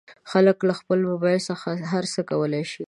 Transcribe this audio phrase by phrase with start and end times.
[0.31, 2.79] خلک له خپل مبایل څخه هر څه کولی شي.